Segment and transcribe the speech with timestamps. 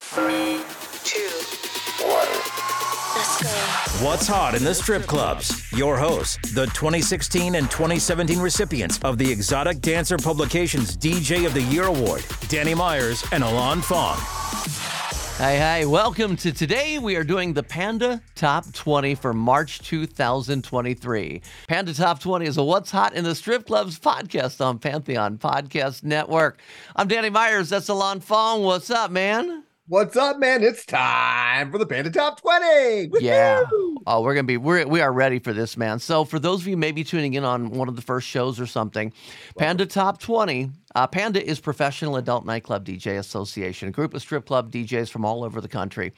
[0.00, 0.60] Three,
[1.04, 1.28] two,
[2.06, 2.28] one.
[3.16, 4.04] Let's go.
[4.06, 5.70] What's hot in the strip clubs?
[5.72, 11.62] Your hosts, the 2016 and 2017 recipients of the Exotic Dancer Publications DJ of the
[11.62, 14.16] Year Award, Danny Myers and Alon Fong.
[15.38, 16.98] Hey, hey, welcome to today.
[16.98, 21.42] We are doing the Panda Top 20 for March 2023.
[21.68, 26.04] Panda Top 20 is a What's Hot in the Strip Clubs podcast on Pantheon Podcast
[26.04, 26.60] Network.
[26.94, 27.68] I'm Danny Myers.
[27.70, 28.62] That's Alon Fong.
[28.62, 29.64] What's up, man?
[29.88, 30.64] What's up, man?
[30.64, 33.06] It's time for the Panda Top 20.
[33.06, 33.24] Woo-hoo!
[33.24, 33.62] Yeah.
[34.04, 36.00] Oh, we're gonna be we're we are ready for this, man.
[36.00, 38.66] So for those of you maybe tuning in on one of the first shows or
[38.66, 39.12] something,
[39.56, 40.72] Panda Top 20.
[40.96, 45.26] Uh, Panda is Professional Adult Nightclub DJ Association, a group of strip club DJs from
[45.26, 46.12] all over the country.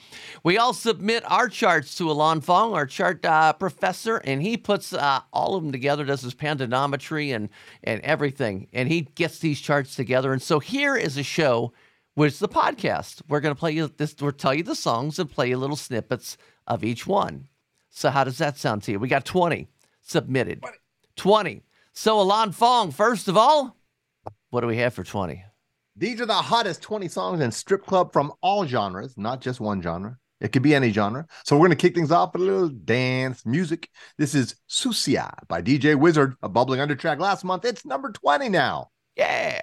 [0.45, 4.93] We all submit our charts to Alon Fong, our chart uh, professor, and he puts
[4.95, 7.51] uh, all of them together, does his pandanometry and
[7.85, 10.33] and everything, and he gets these charts together.
[10.33, 11.75] And so here is a show
[12.19, 13.23] which is the podcast.
[13.29, 15.77] We're going to play you this, we'll tell you the songs and play you little
[15.77, 17.47] snippets of each one.
[17.91, 18.99] So, how does that sound to you?
[18.99, 19.69] We got 20
[20.03, 20.61] submitted.
[20.61, 20.79] 20.
[21.15, 21.63] 20.
[21.93, 23.77] So, Alon Fong, first of all,
[24.51, 25.45] what do we have for 20?
[25.95, 29.81] These are the hottest 20 songs in strip club from all genres, not just one
[29.81, 30.19] genre.
[30.41, 31.25] It could be any genre.
[31.45, 33.91] So, we're going to kick things off with a little dance music.
[34.17, 37.65] This is Sucia by DJ Wizard, a bubbling under track last month.
[37.65, 38.91] It's number 20 now.
[39.15, 39.61] Yeah.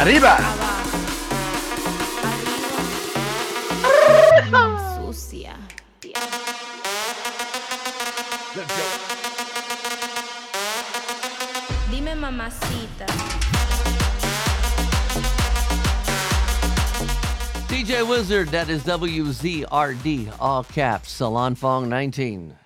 [0.00, 0.38] Arriba.
[0.38, 0.64] arriba,
[4.40, 5.12] arriba.
[5.12, 5.54] Sucia.
[8.56, 8.84] Let's go.
[11.90, 13.06] Dime mamacita.
[17.68, 22.59] DJ Wizard, that is WZRD, all caps, Alon Fong 19.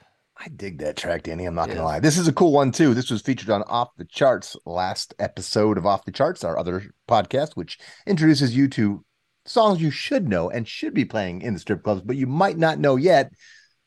[0.65, 1.45] Dig that track, Danny.
[1.45, 2.01] I'm not going to lie.
[2.01, 2.95] This is a cool one, too.
[2.95, 6.85] This was featured on Off the Charts last episode of Off the Charts, our other
[7.07, 9.05] podcast, which introduces you to
[9.45, 12.57] songs you should know and should be playing in the strip clubs, but you might
[12.57, 13.31] not know yet.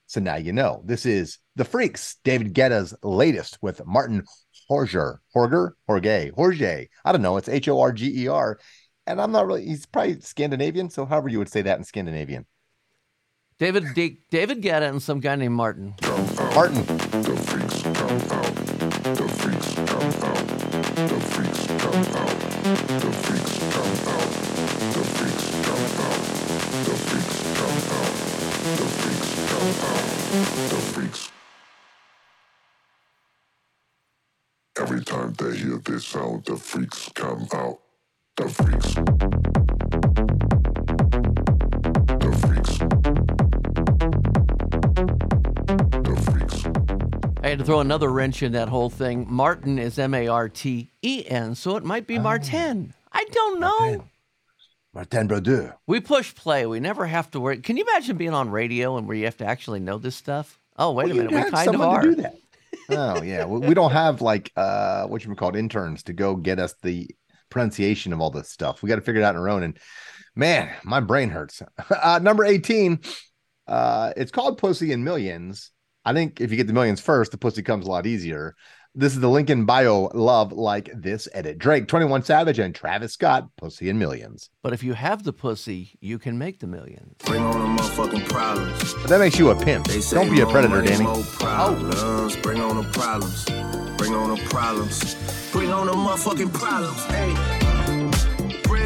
[0.06, 0.84] So now you know.
[0.86, 4.24] This is The Freaks, David Guetta's latest with Martin
[4.70, 5.18] Horger.
[5.36, 5.72] Horger?
[5.88, 6.32] Horge.
[6.36, 6.62] Horge.
[6.62, 7.38] I don't know.
[7.38, 8.60] It's H O R G E R.
[9.08, 10.92] And I'm not really, he's probably Scandinavian.
[10.92, 12.46] So however you would say that in Scandinavian.
[13.60, 15.96] David D- David Guetta and some guy named Martin.
[16.54, 16.86] Martin.
[16.86, 18.56] The freaks come out.
[19.18, 20.48] The freaks come out.
[21.10, 22.38] The freaks come out.
[23.02, 24.30] The freaks come out.
[24.94, 26.22] The freaks come out.
[26.86, 28.14] The freaks come out.
[28.78, 30.70] The freaks come out.
[30.70, 31.32] The freaks.
[34.80, 37.80] Every time they hear this sound, the freaks come out.
[38.36, 39.57] The freaks.
[47.48, 49.26] I had to throw another wrench in that whole thing.
[49.30, 52.94] Martin is M A R T E N, so it might be Martin.
[53.14, 54.04] I don't know.
[54.94, 55.78] Martin Brodeur.
[55.88, 56.66] We push play.
[56.66, 57.60] We never have to worry.
[57.60, 60.60] Can you imagine being on radio and where you have to actually know this stuff?
[60.76, 61.32] Oh, wait a minute.
[61.32, 62.02] We kind of are.
[62.02, 62.36] to do that.
[62.90, 66.36] oh yeah, we, we don't have like uh what you would call interns to go
[66.36, 67.10] get us the
[67.50, 68.84] pronunciation of all this stuff.
[68.84, 69.64] We got to figure it out on our own.
[69.64, 69.80] And
[70.36, 71.62] man, my brain hurts.
[71.90, 73.00] uh, number eighteen,
[73.68, 75.72] uh, it's called Pussy in Millions.
[76.08, 78.56] I think if you get the millions first, the pussy comes a lot easier.
[78.96, 81.58] This is the Lincoln Baio Love Like This edit.
[81.58, 84.50] Drake, 21 Savage, and Travis Scott, Pussy and Millions.
[84.64, 87.14] But if you have the pussy, you can make the millions.
[87.26, 88.94] Bring on the motherfucking problems.
[88.94, 89.88] But that makes you a pimp.
[89.88, 91.04] They Don't be a predator, Danny.
[91.04, 92.38] more problems.
[92.38, 93.44] Bring on the problems.
[93.98, 95.16] Bring on the problems.
[95.52, 97.04] Bring on the motherfucking problems.
[97.08, 97.57] Hey.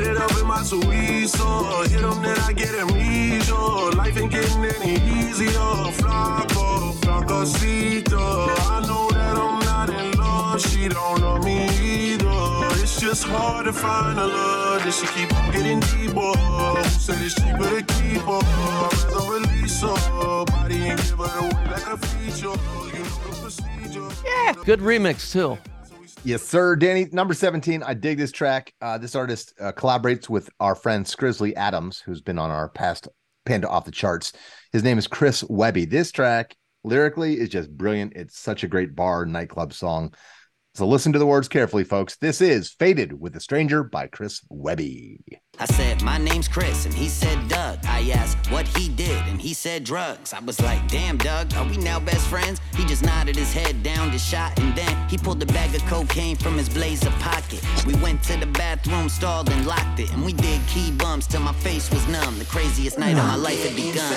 [0.02, 0.62] It up in my.
[0.62, 3.54] Hit them, then I get amnesia.
[3.54, 3.92] Oh.
[3.96, 5.52] Life ain't getting any easier.
[6.00, 8.20] Flaco, flacosito.
[8.70, 10.62] I know that I'm not in love.
[10.62, 12.82] She don't know me either.
[12.82, 14.62] It's just hard to find a love
[14.92, 16.34] she keep on getting deeper.
[16.90, 18.42] Said it's cheaper to keep her?
[18.42, 20.46] I'd rather release her.
[20.46, 22.48] Body give her away like a feature.
[22.48, 24.10] You know the procedure.
[24.26, 25.58] Yeah, good remix too.
[26.24, 26.76] Yes, sir.
[26.76, 27.82] Danny, number 17.
[27.82, 28.76] I dig this track.
[28.80, 33.08] Uh, this artist uh, collaborates with our friend Scrizzly Adams, who's been on our past
[33.44, 34.32] Panda Off the Charts.
[34.72, 35.86] His name is Chris Webby.
[35.86, 38.14] This track lyrically is just brilliant.
[38.16, 40.14] It's such a great bar nightclub song.
[40.74, 42.16] So listen to the words carefully, folks.
[42.16, 45.20] This is Faded with a Stranger by Chris Webby.
[45.60, 47.80] I said, My name's Chris, and he said Doug.
[47.84, 50.32] I asked what he did, and he said drugs.
[50.32, 52.62] I was like, Damn, Doug, are we now best friends?
[52.78, 55.82] He just nodded his head down the shot, and then he pulled a bag of
[55.88, 57.62] cocaine from his blazer pocket.
[57.86, 60.14] We went to the bathroom, stalled, and locked it.
[60.14, 62.40] And we did key bumps till my face was numb.
[62.40, 64.14] The craziest night of my life had begun.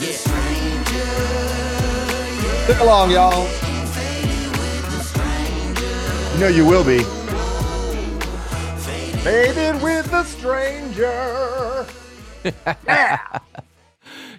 [0.00, 0.22] Yeah.
[2.64, 3.77] Stick along, y'all.
[6.38, 7.02] You know you will be.
[9.24, 11.84] Faded with a stranger.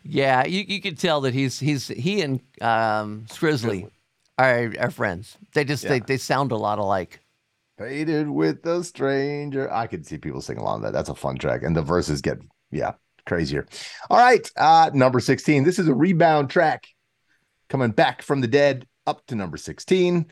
[0.05, 3.89] Yeah, you, you can tell that he's he's he and um, Scrizzly
[4.37, 5.37] are, are friends.
[5.53, 7.19] They just they, they sound a lot alike.
[7.77, 9.69] Faded with a stranger.
[9.71, 10.93] I could see people sing along that.
[10.93, 11.63] That's a fun track.
[11.63, 12.39] And the verses get,
[12.71, 12.93] yeah,
[13.25, 13.67] crazier.
[14.09, 14.49] All right.
[14.55, 15.65] Uh, number 16.
[15.65, 16.87] This is a rebound track
[17.67, 20.31] coming back from the dead up to number 16.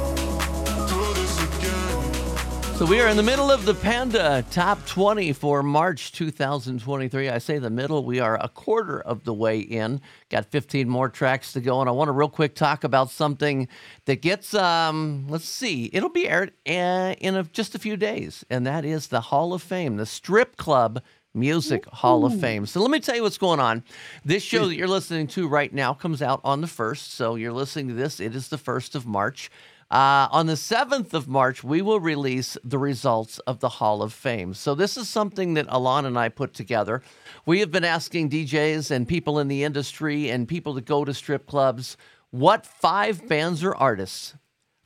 [2.81, 7.29] So we are in the middle of the Panda Top 20 for March 2023.
[7.29, 8.03] I say the middle.
[8.03, 10.01] We are a quarter of the way in.
[10.29, 13.67] Got 15 more tracks to go, and I want to real quick talk about something
[14.05, 14.55] that gets.
[14.55, 18.83] Um, let's see, it'll be aired uh, in a, just a few days, and that
[18.83, 21.03] is the Hall of Fame, the Strip Club
[21.35, 22.65] Music Hall of Fame.
[22.65, 23.83] So let me tell you what's going on.
[24.25, 27.13] This show that you're listening to right now comes out on the first.
[27.13, 28.19] So you're listening to this.
[28.19, 29.51] It is the first of March.
[29.91, 34.13] Uh, on the 7th of March, we will release the results of the Hall of
[34.13, 34.53] Fame.
[34.53, 37.01] So, this is something that Alon and I put together.
[37.45, 41.13] We have been asking DJs and people in the industry and people that go to
[41.13, 41.97] strip clubs
[42.29, 44.35] what five bands or artists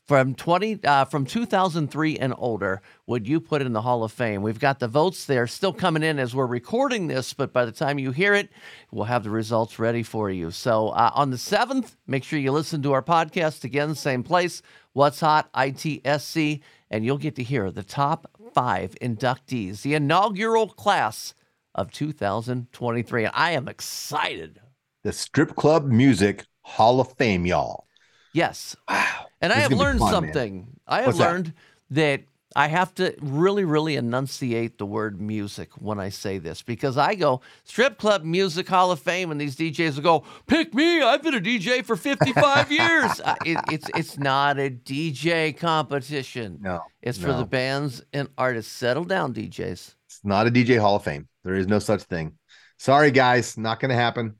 [0.05, 4.41] from 20 uh, from 2003 and older would you put in the Hall of Fame?
[4.41, 7.71] We've got the votes there still coming in as we're recording this, but by the
[7.71, 8.49] time you hear it,
[8.91, 10.49] we'll have the results ready for you.
[10.49, 14.61] So uh, on the 7th, make sure you listen to our podcast again, same place,
[14.95, 21.33] What's Hot ITSC, and you'll get to hear the top five inductees, the inaugural class
[21.75, 23.25] of 2023.
[23.25, 24.61] And I am excited.
[25.03, 27.87] The Strip Club Music Hall of Fame, y'all.
[28.33, 28.77] Yes.
[28.87, 29.25] Wow.
[29.41, 30.13] And I This is have learned fun, man.
[30.33, 30.67] something.
[30.87, 31.29] I have What's that?
[31.29, 31.53] learned
[31.89, 32.21] that?
[32.55, 37.15] I have to really, really enunciate the word music when I say this because I
[37.15, 41.01] go strip club music hall of fame and these DJs will go, pick me.
[41.01, 43.19] I've been a DJ for 55 years.
[43.19, 46.59] Uh, it, it's it's not a DJ competition.
[46.61, 48.71] No, It's for the bands and artists.
[48.71, 49.95] Settle down, DJs.
[50.07, 51.27] It's not a DJ Hall of Fame.
[51.43, 52.33] There is no such thing.
[52.77, 54.35] Sorry, guys, not going to happen.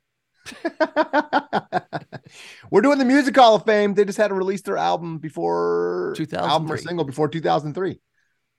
[2.71, 3.94] We're doing the Music Hall of Fame.
[3.94, 8.00] They just had to release their album before album or single before 2003.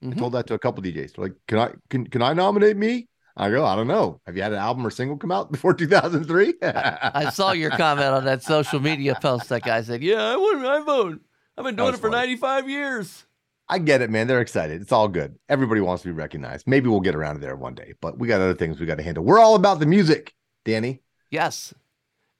[0.01, 0.17] I Mhm.
[0.17, 1.15] told that to a couple DJs.
[1.15, 4.21] They're like, "Can I can can I nominate me?" I go, "I don't know.
[4.27, 8.07] Have you had an album or single come out before 2003?" I saw your comment
[8.07, 9.49] on that social media post.
[9.49, 10.65] That guy said, "Yeah, I would.
[10.65, 11.19] I vote.
[11.57, 12.27] I've been doing it for funny.
[12.27, 13.25] 95 years."
[13.69, 14.27] I get it, man.
[14.27, 14.81] They're excited.
[14.81, 15.35] It's all good.
[15.49, 16.67] Everybody wants to be recognized.
[16.67, 18.95] Maybe we'll get around to there one day, but we got other things we got
[18.95, 19.25] to handle.
[19.25, 21.01] We're all about the music, Danny.
[21.31, 21.73] Yes.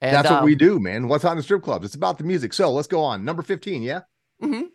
[0.01, 1.07] And, That's what um, we do, man.
[1.07, 1.85] What's on the strip clubs?
[1.85, 2.53] It's about the music.
[2.53, 3.25] So let's go on.
[3.25, 4.01] Number 15, yeah?
[4.41, 4.65] Mhm.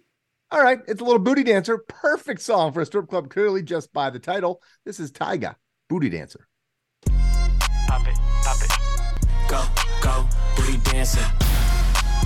[0.50, 0.81] All right.
[0.88, 1.78] It's a little booty dancer.
[1.88, 4.61] Perfect song for a strip club, clearly just by the title.
[4.85, 5.54] This is Tyga,
[5.88, 6.49] Booty Dancer.
[7.07, 9.49] Pop it, pop it.
[9.49, 9.64] Go,
[10.02, 11.51] go, booty dancing.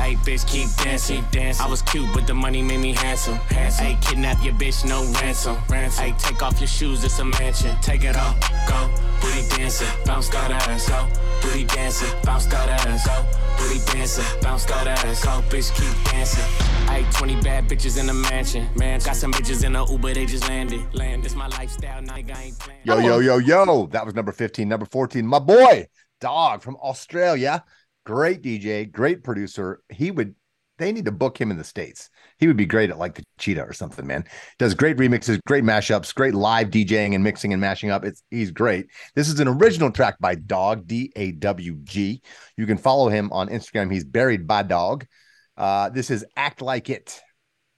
[0.07, 1.67] Hey, bitch, keep dancing, dancing.
[1.67, 3.35] I was cute, but the money made me handsome.
[3.51, 3.87] handsome.
[3.87, 5.57] Hey, kidnap your bitch, no ransom.
[5.69, 6.05] ransom.
[6.05, 7.77] Hey, take off your shoes, it's a mansion.
[7.83, 8.89] Take it off, go,
[9.21, 11.09] booty dancing, bounce that ass, go,
[11.43, 13.27] booty dancing, bounce that ass, go,
[13.59, 16.45] booty dancing, bounce that ass, go, bitch, keep dancing.
[16.89, 19.01] Hey, 20 bad bitches in a mansion, man.
[19.01, 20.87] Got some bitches in a Uber, they just landed.
[20.95, 22.81] Land, this my lifestyle, nigga, I ain't playing.
[22.85, 23.87] Yo, yo, yo, yo.
[23.89, 24.69] That was number 15.
[24.69, 25.89] Number 14, my boy,
[26.21, 27.65] DAWG from Australia.
[28.07, 29.83] Great DJ, great producer.
[29.89, 30.37] He would,
[30.79, 32.09] they need to book him in the States.
[32.39, 34.25] He would be great at like the Cheetah or something, man.
[34.61, 38.05] Does great remixes, great mashups, great live DJing and mixing and mashing up.
[38.05, 38.87] It's he's great.
[39.17, 42.23] This is an original track by DAWG, D A W G.
[42.57, 43.93] You can follow him on Instagram.
[43.93, 45.05] He's buried by Dog.
[45.57, 47.21] Uh, this is Act Like It.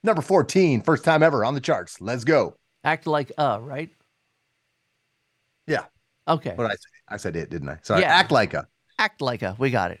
[0.03, 1.99] Number 14, first time ever on the charts.
[1.99, 2.55] Let's go.
[2.83, 3.89] Act like uh, right?
[5.65, 5.85] Yeah.
[6.27, 6.53] Okay.
[6.53, 6.77] What did
[7.09, 7.15] I?
[7.15, 7.79] I said it, didn't I?
[7.81, 8.01] Sorry.
[8.01, 8.13] Yeah.
[8.13, 8.67] Act like a.
[8.99, 9.55] Act like a.
[9.57, 9.99] We got it.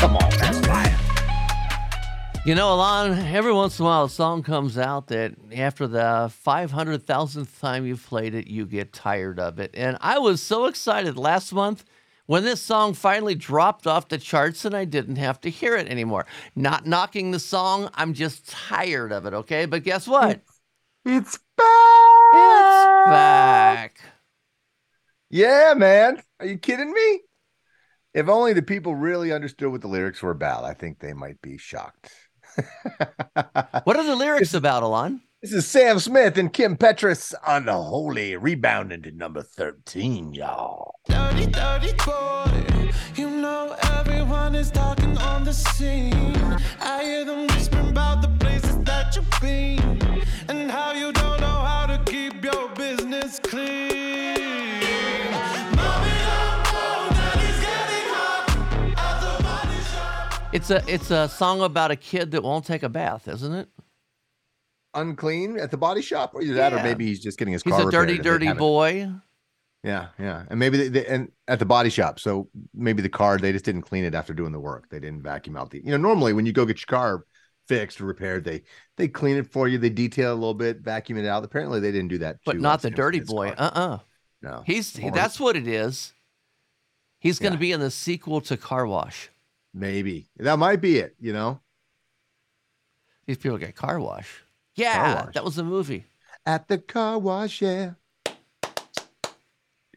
[0.00, 0.98] Come on, that's fire.
[2.44, 6.32] You know, Alon, every once in a while a song comes out that after the
[6.44, 9.70] 500,000th time you've played it, you get tired of it.
[9.74, 11.84] And I was so excited last month
[12.26, 15.88] when this song finally dropped off the charts and I didn't have to hear it
[15.88, 16.26] anymore.
[16.54, 19.66] Not knocking the song, I'm just tired of it, okay?
[19.66, 20.42] But guess what?
[21.04, 21.66] It's back.
[22.32, 24.00] It's back.
[25.30, 26.22] Yeah, man.
[26.40, 27.20] Are you kidding me?
[28.14, 31.40] If only the people really understood what the lyrics were about, I think they might
[31.42, 32.10] be shocked.
[33.84, 35.20] What are the lyrics about, Alon?
[35.46, 40.96] This is Sam Smith and Kim Petras on the Holy rebounding to number 13, y'all.
[41.08, 42.90] Dirty, dirty boy.
[43.14, 46.12] You know everyone is talking on the scene.
[46.80, 51.46] I hear them whispering about the places that you've been and how you don't know
[51.46, 54.34] how to keep your business clean.
[55.76, 58.50] Mommy, I'm old, daddy's getting hot
[58.98, 60.50] at the body shop.
[60.52, 63.68] It's a it's a song about a kid that won't take a bath, isn't it?
[64.96, 67.88] Unclean at the body shop, or that, or maybe he's just getting his He's car
[67.88, 69.10] a dirty, repaired and they dirty boy.
[69.84, 73.38] Yeah, yeah, and maybe they, they and at the body shop, so maybe the car
[73.38, 74.88] they just didn't clean it after doing the work.
[74.90, 75.78] They didn't vacuum out the.
[75.84, 77.24] You know, normally when you go get your car
[77.68, 78.62] fixed or repaired, they
[78.96, 81.44] they clean it for you, they detail a little bit, vacuum it out.
[81.44, 82.38] Apparently, they didn't do that.
[82.44, 83.50] But not the dirty boy.
[83.50, 83.98] Uh uh
[84.42, 86.12] No, He's that's what it is.
[87.20, 87.60] He's going to Yeah.
[87.60, 89.30] be in the sequel to Car Wash.
[89.72, 91.14] maybe that might be it.
[91.20, 91.60] You know,
[93.26, 94.42] These people get car wash.
[94.76, 96.06] Yeah, that was a movie.
[96.44, 97.92] at the car wash, yeah.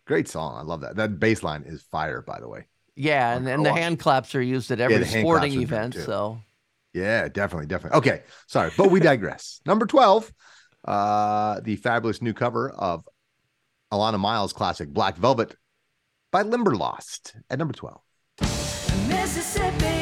[0.06, 0.96] Great song, I love that.
[0.96, 2.66] That bass line is fire, by the way.
[2.96, 3.80] Yeah, and, Car and the Wash.
[3.80, 5.94] hand claps are used at every the hand sporting claps are good, event.
[5.96, 6.40] So
[6.94, 7.98] Yeah, definitely, definitely.
[8.00, 9.62] Okay, sorry, but we digress.
[9.66, 10.32] Number 12,
[10.86, 13.08] uh, the fabulous new cover of
[13.92, 15.56] Alannah Myles' classic Black Velvet
[16.32, 18.00] by Limberlost at number 12.
[19.08, 19.99] Mississippi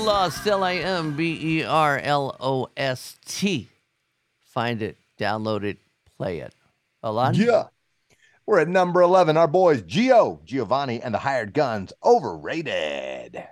[0.00, 3.68] Limberlost, L I M B E R L O S T.
[4.40, 5.76] Find it, download it,
[6.16, 6.54] play it.
[7.02, 7.34] Alon?
[7.34, 7.64] Yeah.
[8.46, 9.36] We're at number 11.
[9.36, 13.44] Our boys, Gio, Giovannie, and the Hired Guns, overrated.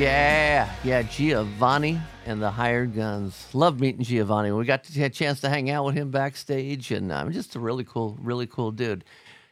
[0.00, 3.48] Yeah, yeah, Giovannie and the Hired Guns.
[3.52, 4.56] Love meeting Giovannie.
[4.56, 7.84] We got a chance to hang out with him backstage, and I'm just a really
[7.84, 9.04] cool, really cool dude.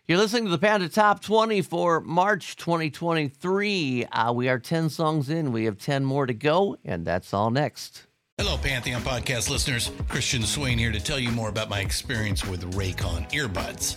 [0.06, 4.06] You're listening to the Panda Top 20 for March 2023.
[4.06, 5.52] Uh, we are 10 songs in.
[5.52, 8.06] We have 10 more to go, and that's all next.
[8.38, 9.92] Hello, Pantheon podcast listeners.
[10.08, 13.96] Christian Swain here to tell you more about my experience with Raycon earbuds.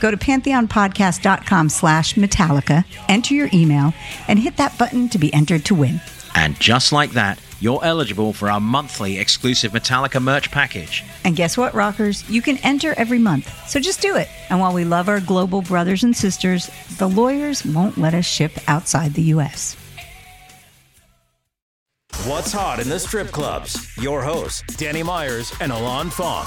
[0.00, 3.94] Go to pantheonpodcast.com slash Metallica, enter your email,
[4.28, 6.00] and hit that button to be entered to win.
[6.34, 11.02] And just like that, you're eligible for our monthly exclusive Metallica merch package.
[11.24, 12.28] And guess what, rockers?
[12.28, 13.50] You can enter every month.
[13.68, 14.28] So just do it.
[14.50, 18.52] And while we love our global brothers and sisters, the lawyers won't let us ship
[18.68, 19.76] outside the U.S.
[22.24, 23.96] What's hot in the strip clubs?
[23.96, 26.46] Your hosts, Danny Myers and Alon Fong.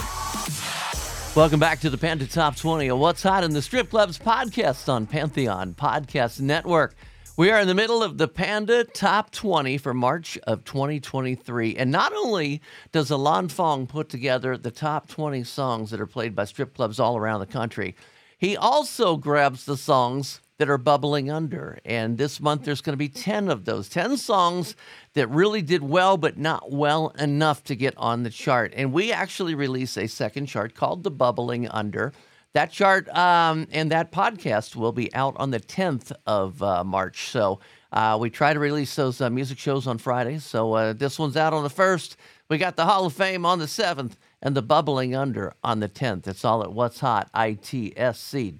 [1.39, 4.89] Welcome back to the Panda Top 20 of What's Hot in the Strip Clubs podcast
[4.89, 6.96] on Pantheon Podcast Network.
[7.38, 11.77] We are in the middle of the Panda Top 20 for March of 2023.
[11.77, 16.36] And not only does Alon Fong put together the top 20 songs that are played
[16.36, 17.96] by strip clubs all around the country,
[18.38, 21.80] he also grabs the songs that are bubbling under.
[21.86, 24.75] And this month there's going to be 10 of those 10 songs
[25.13, 28.74] that really did well, but not well enough to get on the chart.
[28.75, 32.12] And we actually release a second chart called The Bubbling Under.
[32.54, 37.30] That chart um, and that podcast will be out on the 10th of uh, March.
[37.30, 37.62] So
[37.93, 40.43] uh, we try to release those uh, music shows on Fridays.
[40.43, 42.17] So uh, this one's out on the 1st.
[42.50, 45.88] We got the Hall of Fame on the 7th and the Bubbling Under on the
[45.88, 46.28] 10th.
[46.28, 48.60] It's all at what's hot, itsc.com.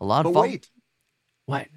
[0.00, 0.42] A lot But of fun.
[0.42, 0.68] wait,
[1.46, 1.68] What?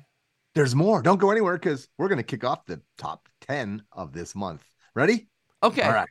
[0.56, 1.02] there's more.
[1.02, 4.64] Don't go anywhere because we're going to kick off the top 10 of this month.
[4.96, 5.30] Ready?
[5.64, 5.84] Okay.
[5.84, 6.10] All right.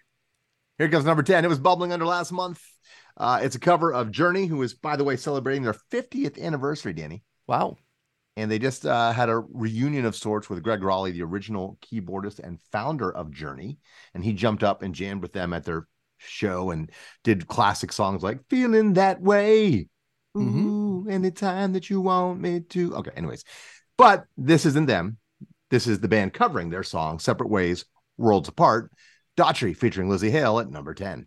[0.78, 1.44] Here comes number 10.
[1.44, 2.62] It was bubbling under last month.
[3.16, 6.92] Uh, it's a cover of Journey, who is, by the way, celebrating their 50th anniversary,
[6.92, 7.24] Danny.
[7.48, 7.76] Wow.
[8.36, 12.38] And they just uh, had a reunion of sorts with Gregg Rolie, the original keyboardist
[12.38, 13.78] and founder of Journey.
[14.14, 16.90] And he jumped up and jammed with them at their show and
[17.24, 19.88] did classic songs like Feeling That Way.
[20.36, 20.40] Ooh,
[21.10, 22.96] anytime that you want me to.
[22.96, 23.44] Okay, anyways.
[23.96, 25.18] But this isn't them.
[25.70, 27.84] This is the band covering their song, Separate Ways,
[28.16, 28.90] Worlds Apart.
[29.36, 31.26] Daughtry featuring Lzzy Hale at number 10.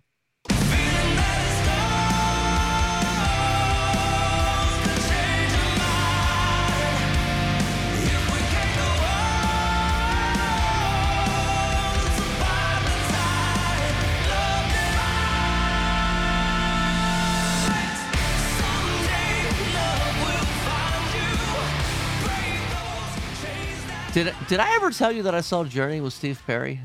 [24.14, 26.82] Did, did I ever tell you that I saw Journey with Steve Perry?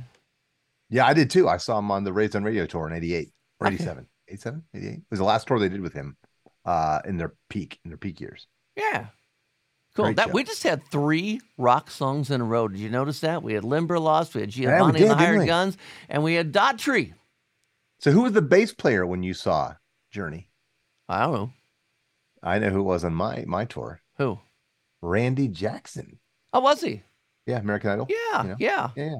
[0.88, 1.48] Yeah, I did too.
[1.48, 3.74] I saw him on the Raised on Radio tour in 88 or Okay.
[3.74, 4.06] 87.
[4.28, 4.62] 87?
[4.74, 4.92] 88?
[4.92, 6.16] It was the last tour they did with him
[6.64, 8.46] uh, in their peak, in their peak years.
[8.76, 9.06] Yeah.
[9.96, 10.04] Cool.
[10.06, 10.32] Great That show.
[10.34, 12.68] we just had three rock songs in a row.
[12.68, 13.42] Did you notice that?
[13.42, 15.46] We had Limberlost, we had Yeah, Giovannie did, and the Hired?
[15.46, 15.76] Guns,
[16.08, 17.14] and we had Daughtry.
[17.98, 19.74] So who was the bass player when you saw
[20.12, 20.48] Journey?
[21.08, 21.50] I don't know.
[22.42, 24.00] I know who was on my my tour.
[24.18, 24.38] Who?
[25.02, 26.18] Randy Jackson.
[26.52, 27.02] Oh, was he?
[27.46, 28.06] Yeah, American Idol.
[28.10, 28.56] Yeah, You know?
[28.58, 28.88] yeah.
[28.96, 29.10] Yeah, yeah.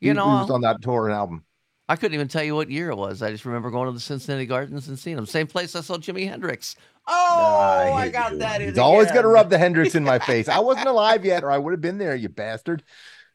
[0.00, 1.44] You He- know, he was on that tour and album.
[1.88, 3.22] I couldn't even tell you what year it was.
[3.22, 5.26] I just remember going to the Cincinnati Gardens and seeing him.
[5.26, 6.76] Same place I saw Jimi Hendrix.
[7.06, 8.38] Oh, I, hate got you.
[8.38, 10.48] that in He's always gonna rub the Hendrix in my face.
[10.48, 12.82] I wasn't alive yet, or I would have been there, you bastard.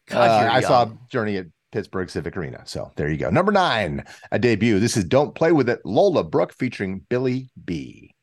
[0.08, 0.90] God, Uh, I saw.
[1.12, 2.64] Journey at Pittsburgh Civic Arena.
[2.66, 3.30] So there you go.
[3.30, 4.80] Number nine, a debut.
[4.80, 8.16] This is Don't Play With It, Lola Brooke featuring Billy B.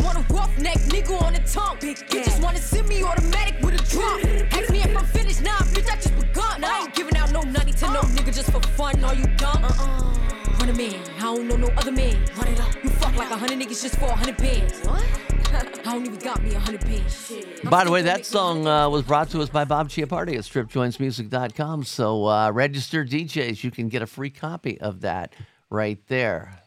[0.00, 1.76] I want a roughneck nigga on the tongue.
[1.82, 4.20] You just wanna send me automatic with a drum.
[4.50, 6.64] Ask me if I'm finished, nah, bitch, I just begun.
[6.64, 9.04] I ain't giving out no nutty to no nigga just for fun.
[9.04, 9.62] Are you dumb?
[9.62, 10.58] Uh-uh.
[10.58, 12.16] Run a man, I don't know no other man.
[12.36, 12.82] Run it up.
[12.82, 14.80] You fuck like a hundred niggas just for a hundred bands.
[14.86, 15.04] What?
[15.52, 17.32] I don't even got me a hundred bands.
[17.64, 21.84] By the way, that song uh, was brought to us by Bob Chiappardi at stripjointsmusic.com.
[21.84, 25.34] So uh, registered DJs, you can get a free copy of that
[25.68, 26.59] right there.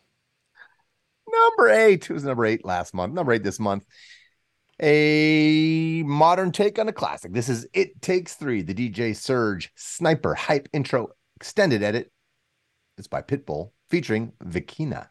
[1.34, 2.06] Number eight.
[2.06, 3.14] Who was number eight last month?
[3.14, 3.86] Number eight this month.
[4.82, 7.32] A modern take on a classic.
[7.32, 12.12] This is It Takes Three, the DJ Serg Sniper Hype Intro Extended Edit.
[12.98, 15.10] It's by Pitbull featuring Vikina.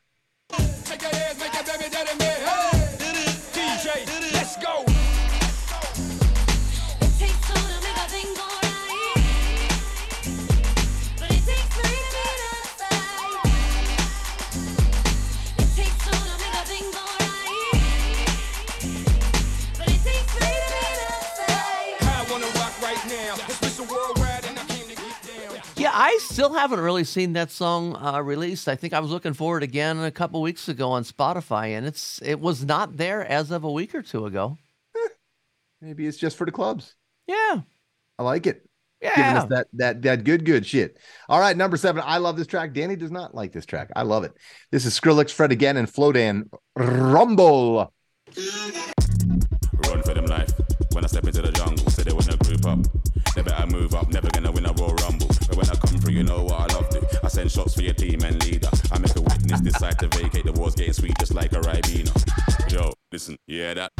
[25.76, 28.68] Yeah, I still haven't really seen that song uh, released.
[28.68, 31.84] I think I was looking for it again a couple weeks ago on Spotify, and
[31.84, 34.56] it's it was not there as of a week or two ago.
[35.80, 36.94] Maybe it's just for the clubs.
[37.26, 37.62] Yeah,
[38.18, 38.68] I like it.
[39.00, 39.16] Yeah.
[39.16, 40.98] Giving us that that that good good shit.
[41.28, 42.04] All right, number seven.
[42.06, 42.72] I love this track.
[42.72, 43.90] Danny does not like this track.
[43.96, 44.32] I love it.
[44.70, 47.92] This is Skrillex, Fred again, and Flowdan Rumble.
[50.92, 52.78] When I step into the jungle, say they wanna group up.
[53.34, 55.28] They better move up, never gonna win a Royal Rumble.
[55.48, 57.20] But when I come through, you know what I love to.
[57.24, 58.68] I send shots for your team and leader.
[58.90, 60.44] I make a witness decide to vacate.
[60.44, 62.12] The war's getting sweet just like a Ribena.
[62.72, 63.92] Yo, listen, yeah that?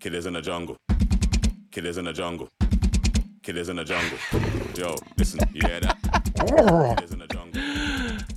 [0.00, 0.76] Killers in the jungle.
[1.70, 2.48] Killers in the jungle.
[3.42, 4.18] Killers in the jungle.
[4.76, 5.96] Yo, listen, yeah that?
[6.36, 7.51] Killers in the jungle.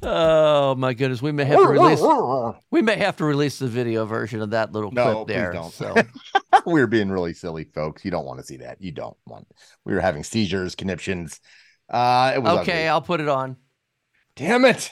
[0.03, 2.01] Oh my goodness, we may have to release
[2.71, 5.51] we may have to release the video version of that little No, clip there.
[5.51, 5.73] please don't.
[5.73, 5.95] So
[6.65, 8.03] we were being really silly, folks.
[8.05, 8.81] You don't want to see that.
[8.81, 9.47] You don't want.
[9.85, 11.39] We were having seizures, conniptions.
[11.89, 12.87] Uh, it was okay, ugly.
[12.89, 13.57] I'll put it on.
[14.35, 14.91] Damn it.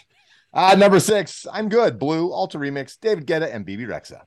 [0.53, 1.47] Uh, number six.
[1.51, 1.97] I'm good.
[1.97, 2.97] Blue Ultra Remix.
[2.99, 4.21] David Guetta and Bebe Rexha.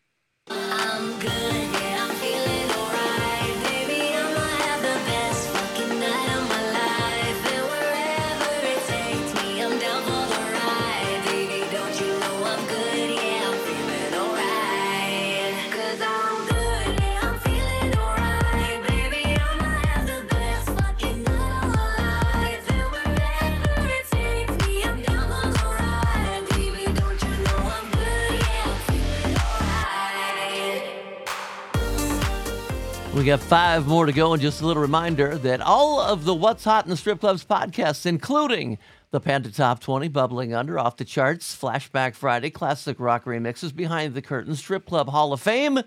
[33.27, 36.33] We got five more to go, and just a little reminder that all of the
[36.33, 38.79] What's Hot in the Strip Clubs podcasts, including
[39.11, 44.15] the Panda Top 20, Bubbling Under, Off the Charts, Flashback Friday, Classic Rock Remixes, Behind
[44.15, 45.81] the Curtain, Strip Club Hall of Fame,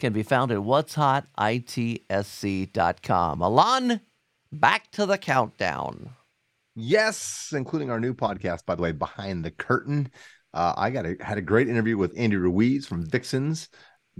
[0.00, 2.72] can be found at what's hot itsc.com.
[3.42, 4.00] Alon,
[4.50, 6.12] back to the countdown.
[6.74, 10.10] Yes, including our new podcast, by the way, Behind the Curtain.
[10.54, 13.68] Uh, I got a, had a great interview with Andy Ruiz from Vixens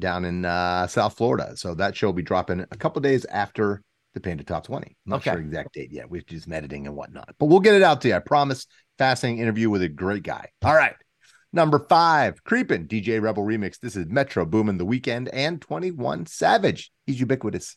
[0.00, 1.56] down in uh, South Florida.
[1.56, 3.82] So that show will be dropping a couple days after
[4.14, 4.87] the Panda Top 20.
[4.87, 5.30] I'm not Okay.
[5.32, 6.11] sure exact date yet.
[6.11, 8.14] We've just editing and whatnot, but we'll get it out to you.
[8.14, 8.66] I promise.
[8.96, 10.46] Fascinating interview with a great guy.
[10.64, 10.94] All right.
[11.52, 13.78] Number five, Creepin' DJ Rebel Remix.
[13.80, 16.90] This is Metro Boomin' The Weeknd and 21 Savage.
[17.06, 17.76] He's ubiquitous.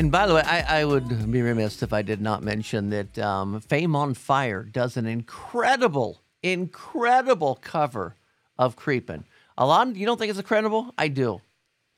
[0.00, 3.18] And by the way, I, I would be remiss if I did not mention that
[3.18, 8.14] um, Fame on Fire does an incredible, incredible cover
[8.58, 9.24] of Creepin'.
[9.58, 10.94] Alon, you don't think it's incredible?
[10.96, 11.42] I do.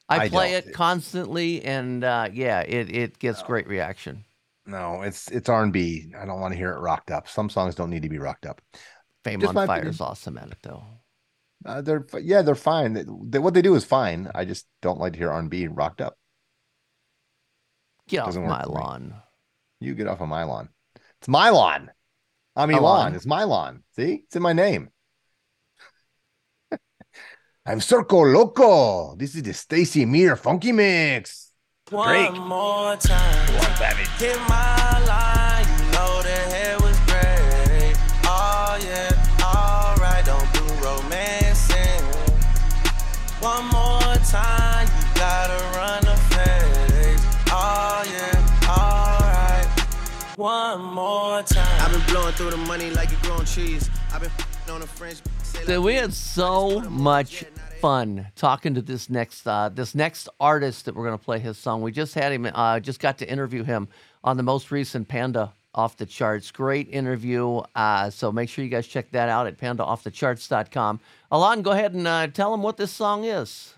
[0.08, 4.24] I I play it constantly, and uh, yeah, it, it gets great reaction.
[4.66, 6.12] No, it's it's R&B.
[6.18, 7.28] I don't want to hear it rocked up.
[7.28, 8.60] Some songs don't need to be rocked up.
[9.22, 9.94] Fame Just on Fire opinion.
[9.94, 10.82] is awesome at it, though.
[11.64, 12.94] Uh, they're yeah, they're fine.
[12.94, 14.28] They, they- what they do is fine.
[14.34, 16.16] I just don't like to hear R&B rocked up.
[18.12, 18.74] Get off Doesn't my for me.
[18.74, 19.14] lawn.
[19.80, 20.68] You get off of my lawn.
[21.18, 21.90] It's my lawn.
[22.54, 22.82] I'm Alon.
[22.82, 23.12] Alon.
[23.12, 23.84] Oh, it's my lawn.
[23.96, 24.90] See, it's in my name.
[27.64, 29.16] I'm Circo Loco.
[29.16, 31.52] This is the Stacy Mier Funky Mix.
[31.86, 32.32] Drake.
[32.32, 33.48] One more time.
[34.18, 35.66] Hit my line.
[35.78, 37.96] You know the hair was great.
[38.26, 39.08] Oh yeah,
[39.42, 40.22] alright.
[40.26, 42.04] Don't do romancing.
[43.40, 43.81] One more
[50.72, 51.82] One more time.
[51.82, 53.90] I've been blowing through the money like you growing trees.
[54.10, 54.30] I've been
[54.70, 55.18] on a French.
[55.42, 57.44] say like we had so much
[57.82, 61.58] fun talking to this next uh, this next artist that we're going to play his
[61.58, 61.82] song.
[61.82, 63.86] We just had him, uh, just got to interview him
[64.24, 66.50] on the most recent Panda Off the Charts.
[66.50, 67.60] Great interview.
[67.74, 71.00] Uh, so make sure you guys check that out at pandaoffthecharts.com.
[71.30, 73.74] Alon, go ahead and uh, tell him what this song is.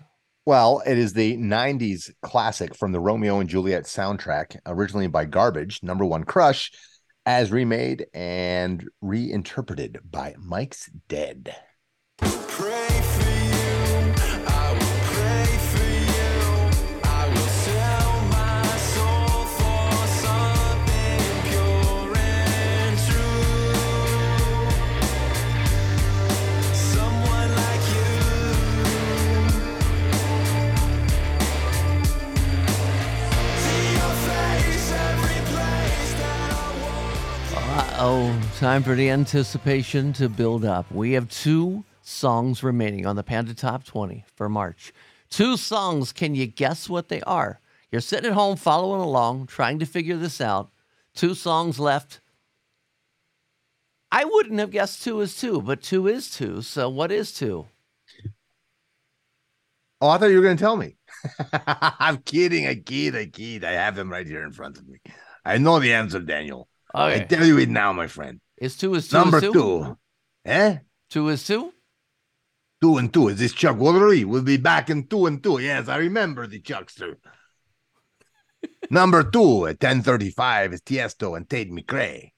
[0.47, 5.81] Well, it is the 90s classic from the Romeo and Juliet soundtrack, originally by Garbage,
[5.81, 6.71] number one crush,
[7.25, 11.55] as remade and reinterpreted by Mike's Dead.
[38.07, 40.85] Oh, time for the anticipation to build up.
[40.91, 44.93] We have two songs remaining on the Panda Top 20 for March.
[45.31, 46.11] Two songs.
[46.11, 47.59] Can you guess what they are?
[47.91, 50.69] You're sitting at home following along, trying to figure this out.
[51.15, 52.19] Two songs left.
[54.11, 56.61] I wouldn't have guessed two is two, but two is two.
[56.61, 57.65] So what is two?
[59.99, 60.95] Oh, I thought you were going to tell me.
[61.99, 62.67] I'm kidding.
[62.67, 63.15] I kid.
[63.15, 63.63] I kid.
[63.63, 64.99] I have them right here in front of me.
[65.43, 66.69] I know the answer, Daniel.
[66.95, 68.39] I tell you it now, my friend.
[68.57, 69.53] It's two is two Number is two?
[69.53, 69.97] two.
[70.45, 70.77] Eh?
[71.09, 71.73] Two is two?
[72.81, 73.29] Two and two.
[73.29, 74.25] Is this Chuck Woolery?
[74.25, 75.59] We'll be back in two and two.
[75.59, 77.17] Yes, I remember the Chuckster.
[78.89, 82.31] Number two at 1035 is Tiesto and Tate McRae.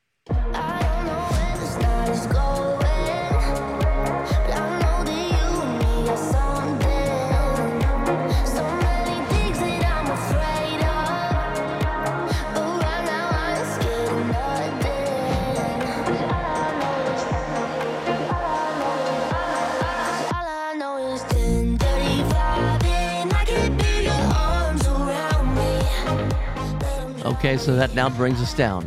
[27.47, 28.85] Okay, so that now brings us down.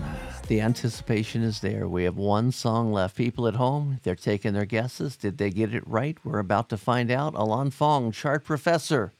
[0.49, 1.88] The anticipation is there.
[1.88, 3.16] We have one song left.
[3.16, 5.16] People at home, they're taking their guesses.
[5.16, 6.18] Did they get it right?
[6.25, 7.33] We're about to find out.
[7.35, 9.14] Alon Fong, chart professor.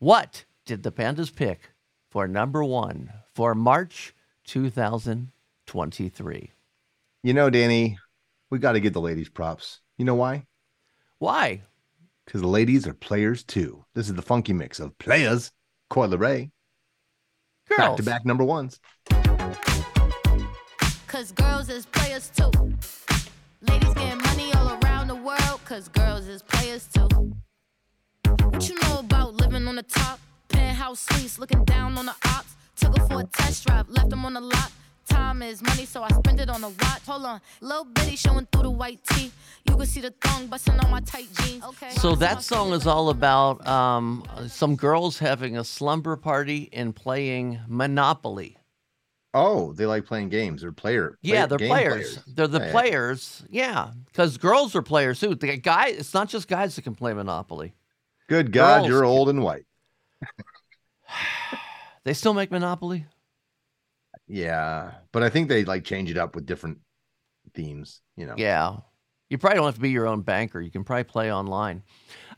[0.00, 1.70] What did the Pandas pick
[2.10, 4.12] for number one for March
[4.46, 6.50] 2023?
[7.22, 7.96] You know, Danny,
[8.50, 9.82] we got to give the ladies props.
[9.98, 10.46] You know why?
[11.20, 11.62] Why?
[12.24, 13.84] Because the ladies are players too.
[13.94, 15.52] This is the funky mix of players,
[15.90, 16.50] Coi Leray,
[17.68, 17.96] back Girls.
[17.98, 18.80] to back number ones.
[21.06, 22.50] Cause girls is players too.
[23.62, 27.08] Ladies getting money all around the world, cause girls is players too.
[28.50, 30.18] What you know about living on the top?
[30.48, 32.56] Penthouse suites, looking down on the ops.
[32.76, 34.70] Took her for a test drive, left them on the lot.
[35.08, 37.02] Time is money, so I spend it on a watch.
[37.06, 39.30] Hold on, little bitty showing through the white tee.
[39.68, 41.62] You can see the thong busting on my tight jeans.
[41.64, 41.90] Okay.
[41.90, 47.60] So that song is all about um, some girls having a slumber party and playing
[47.68, 48.56] Monopoly.
[49.36, 50.60] Oh, they like playing games.
[50.62, 51.18] They're player.
[51.20, 52.18] Yeah, play- they're game players.
[52.26, 52.70] They're the Yeah, yeah.
[52.72, 53.44] players.
[53.50, 55.34] Yeah, because girls are players too.
[55.34, 57.74] The guy, it's not just guys that can play Monopoly.
[58.28, 59.66] Good God, Girls you're old and white.
[62.04, 63.06] They still make Monopoly.
[64.26, 66.78] Yeah, but I think they like change it up with different
[67.54, 68.00] themes.
[68.16, 68.34] You know.
[68.36, 68.76] Yeah,
[69.28, 70.60] you probably don't have to be your own banker.
[70.60, 71.82] You can probably play online.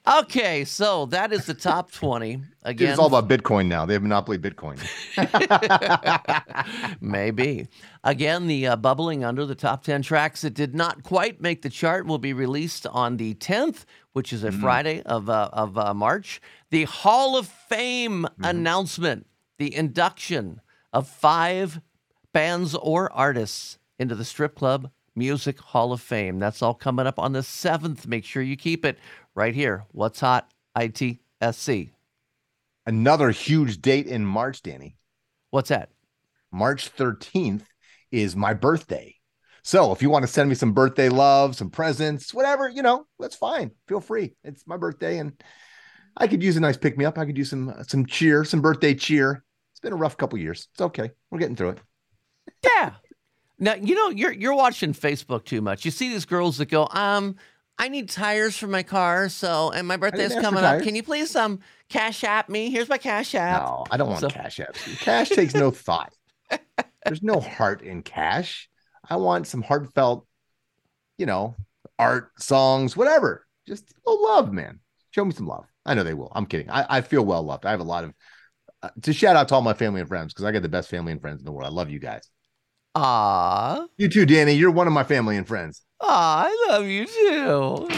[0.08, 2.36] Okay, so that is the top twenty.
[2.36, 3.86] Dude, Again, it's all about Bitcoin now.
[3.86, 4.78] They have Monopoly Bitcoin.
[7.00, 7.68] Maybe.
[8.02, 11.70] Again, the uh, bubbling under the top 10 tracks that did not quite make the
[11.70, 15.94] chart will be released on the 10th, which is a Friday of, uh, of uh,
[15.94, 16.40] March.
[16.70, 19.26] The Hall of Fame announcement,
[19.58, 20.60] the induction
[20.96, 21.78] of five
[22.32, 26.38] bands or artists into the Strip Club Music Hall of Fame.
[26.38, 28.06] That's all coming up on the 7th.
[28.06, 28.98] Make sure you keep it
[29.34, 29.84] right here.
[29.92, 30.50] What's Hot?
[30.74, 31.90] ITSC.
[32.86, 34.96] Another huge date in March, Danny.
[35.50, 35.90] What's that?
[36.50, 37.64] March 13th
[38.10, 39.14] is my birthday.
[39.64, 43.06] So if you want to send me some birthday love, some presents, whatever, you know,
[43.18, 43.70] that's fine.
[43.86, 44.34] Feel free.
[44.44, 45.34] It's my birthday and
[46.16, 47.18] I could use a nice pick me up.
[47.18, 49.44] I could use some uh, some cheer, some birthday cheer.
[49.76, 50.68] It's been a rough couple years.
[50.72, 51.10] It's okay.
[51.30, 51.78] We're getting through it.
[52.64, 52.92] Yeah.
[53.58, 55.84] Now you know you're you're watching Facebook too much.
[55.84, 57.36] You see these girls that go, um,
[57.78, 60.80] I need tires for my car, so and my birthday's ask for coming up.
[60.80, 61.60] Can you please um
[61.90, 62.70] cash app me?
[62.70, 63.62] Here's my cash app.
[63.62, 64.98] No, I don't want So- cash apps.
[65.00, 66.14] Cash takes no thought.
[67.04, 68.70] There's no heart in cash.
[69.06, 70.26] I want some heartfelt,
[71.18, 71.54] you know,
[71.98, 73.46] art, songs, whatever.
[73.68, 74.80] Just a love, man.
[75.10, 75.66] Show me some love.
[75.84, 76.32] I know they will.
[76.34, 76.70] I'm kidding.
[76.70, 77.66] I, I feel well loved.
[77.66, 78.12] I have a lot of
[78.86, 80.88] uh, to shout out to all my family and friends because I got the best
[80.88, 81.66] family and friends in the world.
[81.66, 82.28] I love you guys.
[82.94, 84.52] Ah, You too, Danny.
[84.52, 85.82] You're one of my family and friends.
[86.00, 87.88] ah, I love you too.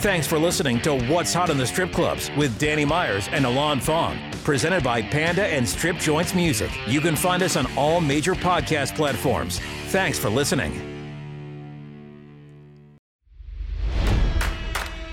[0.00, 3.80] Thanks for listening to What's Hot in the Strip Clubs with Danny Myers and Alon
[3.80, 6.70] Fong, presented by Panda and Strip Joints Music.
[6.86, 9.58] You can find us on all major podcast platforms.
[9.88, 10.95] Thanks for listening.